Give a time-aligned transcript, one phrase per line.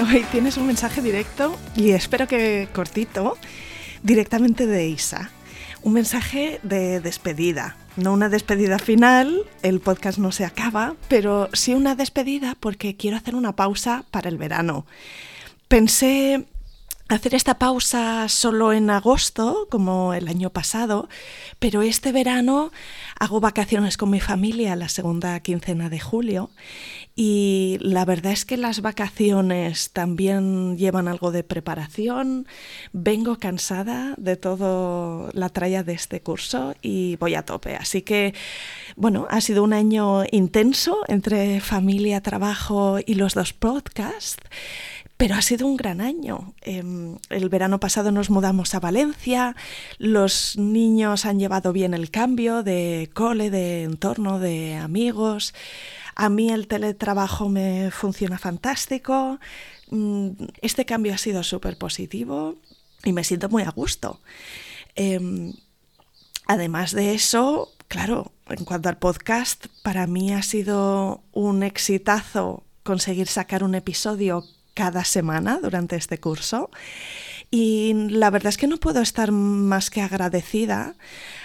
[0.08, 3.36] Hoy tienes un mensaje directo y espero que cortito,
[4.02, 5.30] directamente de Isa.
[5.82, 7.76] Un mensaje de despedida.
[7.96, 13.16] No una despedida final, el podcast no se acaba, pero sí una despedida porque quiero
[13.16, 14.86] hacer una pausa para el verano.
[15.68, 16.46] Pensé
[17.08, 21.08] hacer esta pausa solo en agosto, como el año pasado,
[21.58, 22.70] pero este verano
[23.18, 26.50] hago vacaciones con mi familia la segunda quincena de julio
[27.22, 32.46] y la verdad es que las vacaciones también llevan algo de preparación.
[32.94, 37.76] Vengo cansada de todo la tralla de este curso y voy a tope.
[37.76, 38.32] Así que,
[38.96, 44.42] bueno, ha sido un año intenso entre familia, trabajo y los dos podcasts.
[45.18, 46.54] Pero ha sido un gran año.
[46.62, 49.54] Em, el verano pasado nos mudamos a Valencia,
[49.98, 55.52] los niños han llevado bien el cambio de cole, de entorno, de amigos.
[56.14, 59.38] A mí el teletrabajo me funciona fantástico.
[59.90, 60.30] Mm,
[60.62, 62.56] este cambio ha sido súper positivo
[63.04, 64.20] y me siento muy a gusto.
[64.94, 65.52] Em,
[66.46, 73.28] además de eso, claro, en cuanto al podcast, para mí ha sido un exitazo conseguir
[73.28, 76.70] sacar un episodio cada semana durante este curso.
[77.50, 80.94] Y la verdad es que no puedo estar más que agradecida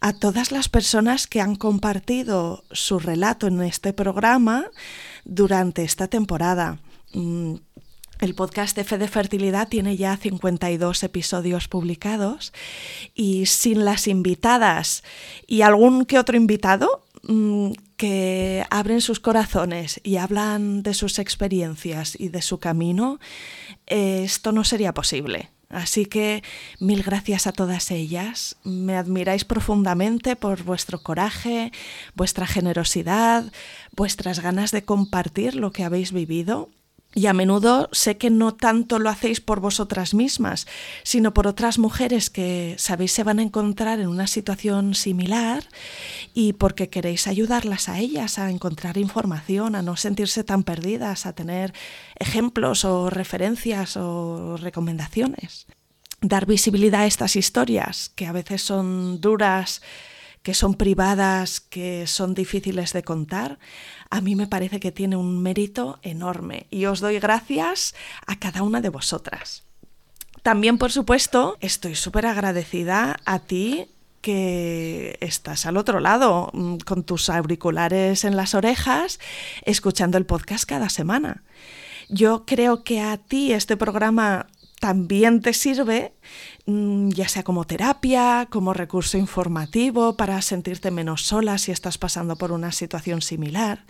[0.00, 4.66] a todas las personas que han compartido su relato en este programa
[5.24, 6.78] durante esta temporada.
[7.14, 7.54] Mm,
[8.20, 12.52] el podcast Fe de Fertilidad tiene ya 52 episodios publicados
[13.14, 15.02] y sin las invitadas
[15.46, 22.14] y algún que otro invitado, Mm, que abren sus corazones y hablan de sus experiencias
[22.18, 23.18] y de su camino,
[23.86, 25.50] esto no sería posible.
[25.68, 26.42] Así que
[26.78, 28.56] mil gracias a todas ellas.
[28.62, 31.72] Me admiráis profundamente por vuestro coraje,
[32.14, 33.52] vuestra generosidad,
[33.96, 36.70] vuestras ganas de compartir lo que habéis vivido
[37.16, 40.66] y a menudo sé que no tanto lo hacéis por vosotras mismas,
[41.02, 45.64] sino por otras mujeres que sabéis se van a encontrar en una situación similar
[46.38, 51.32] y porque queréis ayudarlas a ellas a encontrar información, a no sentirse tan perdidas, a
[51.32, 51.72] tener
[52.16, 55.66] ejemplos o referencias o recomendaciones.
[56.20, 59.80] Dar visibilidad a estas historias, que a veces son duras,
[60.42, 63.58] que son privadas, que son difíciles de contar,
[64.10, 67.94] a mí me parece que tiene un mérito enorme y os doy gracias
[68.26, 69.64] a cada una de vosotras.
[70.42, 73.88] También, por supuesto, estoy súper agradecida a ti
[74.26, 79.20] que estás al otro lado, mm, con tus auriculares en las orejas,
[79.62, 81.44] escuchando el podcast cada semana.
[82.08, 84.48] Yo creo que a ti este programa
[84.80, 86.12] también te sirve,
[86.66, 92.34] mm, ya sea como terapia, como recurso informativo para sentirte menos sola si estás pasando
[92.34, 93.84] por una situación similar.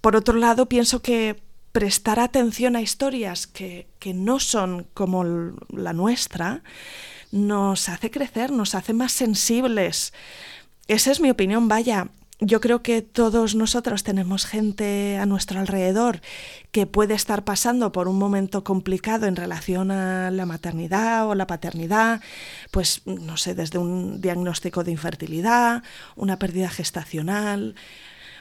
[0.00, 5.22] Por otro lado, pienso que prestar atención a historias que, que no son como
[5.68, 6.64] la nuestra
[7.30, 10.12] nos hace crecer, nos hace más sensibles.
[10.88, 12.08] Esa es mi opinión, vaya
[12.40, 16.22] yo creo que todos nosotros tenemos gente a nuestro alrededor
[16.72, 21.46] que puede estar pasando por un momento complicado en relación a la maternidad o la
[21.46, 22.22] paternidad,
[22.70, 25.82] pues no sé, desde un diagnóstico de infertilidad,
[26.16, 27.74] una pérdida gestacional,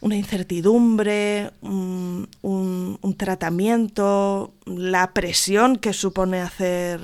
[0.00, 2.28] una incertidumbre, un,
[3.18, 7.00] tratamiento, la presión que supone hacer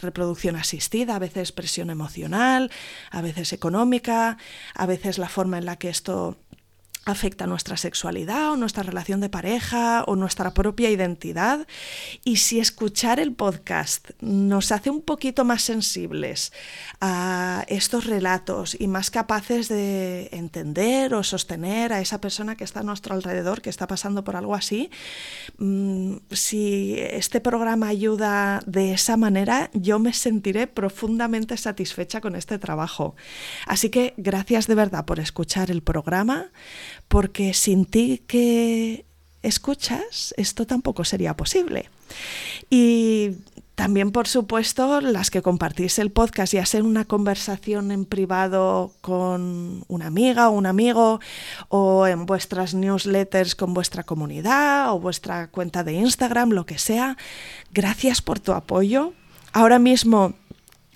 [0.00, 2.70] reproducción asistida, a veces presión emocional,
[3.10, 4.38] a veces económica,
[4.74, 6.36] a veces la forma en la que esto
[7.12, 11.66] afecta nuestra sexualidad o nuestra relación de pareja o nuestra propia identidad.
[12.24, 16.52] Y si escuchar el podcast nos hace un poquito más sensibles
[17.00, 22.80] a estos relatos y más capaces de entender o sostener a esa persona que está
[22.80, 24.90] a nuestro alrededor, que está pasando por algo así,
[25.58, 32.58] mm, si este programa ayuda de esa manera, yo me sentiré profundamente satisfecha con este
[32.58, 33.16] trabajo.
[33.66, 36.50] Así que gracias de verdad por escuchar el programa
[37.06, 39.04] porque sin ti que
[39.42, 41.88] escuchas, esto tampoco sería posible.
[42.70, 43.36] Y
[43.78, 49.84] también, por supuesto, las que compartís el podcast, ya sea una conversación en privado con
[49.86, 51.20] una amiga o un amigo,
[51.68, 57.16] o en vuestras newsletters con vuestra comunidad, o vuestra cuenta de Instagram, lo que sea,
[57.72, 59.12] gracias por tu apoyo.
[59.52, 60.34] Ahora mismo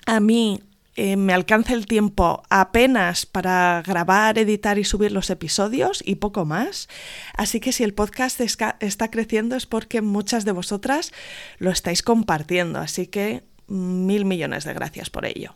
[0.06, 0.60] a mí
[0.94, 6.44] eh, me alcanza el tiempo apenas para grabar, editar y subir los episodios y poco
[6.44, 6.89] más.
[7.35, 11.12] Así que si el podcast está creciendo es porque muchas de vosotras
[11.59, 12.79] lo estáis compartiendo.
[12.79, 15.55] Así que mil millones de gracias por ello.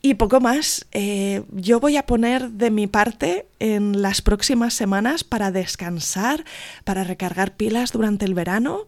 [0.00, 5.24] Y poco más, eh, yo voy a poner de mi parte en las próximas semanas
[5.24, 6.44] para descansar,
[6.84, 8.86] para recargar pilas durante el verano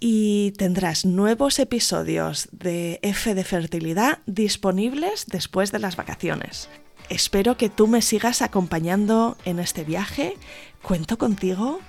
[0.00, 6.68] y tendrás nuevos episodios de F de Fertilidad disponibles después de las vacaciones.
[7.08, 10.36] Espero que tú me sigas acompañando en este viaje.
[10.82, 11.80] Cuento contigo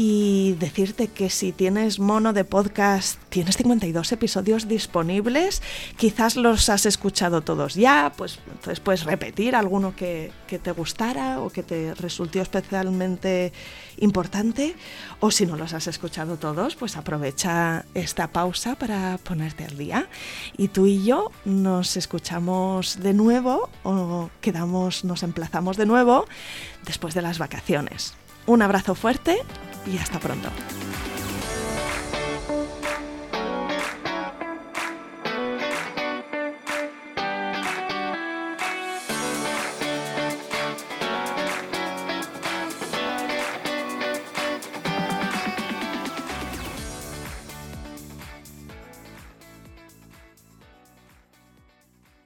[0.00, 5.60] y decirte que si tienes mono de podcast, tienes 52 episodios disponibles,
[5.96, 11.40] quizás los has escuchado todos ya, pues entonces puedes repetir alguno que, que te gustara
[11.40, 13.52] o que te resultó especialmente
[13.96, 14.76] importante,
[15.18, 20.08] o si no los has escuchado todos, pues aprovecha esta pausa para ponerte al día.
[20.56, 26.26] Y tú y yo nos escuchamos de nuevo o quedamos, nos emplazamos de nuevo
[26.84, 28.14] después de las vacaciones.
[28.46, 29.42] Un abrazo fuerte
[29.88, 30.50] y hasta pronto.